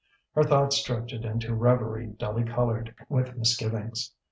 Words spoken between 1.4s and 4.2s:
reverie dully coloured with misgivings.